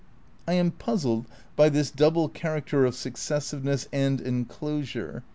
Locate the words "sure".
4.83-5.23